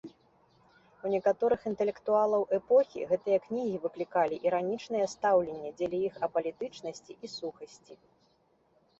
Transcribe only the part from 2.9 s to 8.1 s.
гэтыя кнігі выклікалі іранічнае стаўленне дзеля іх апалітычнасці і сухасці.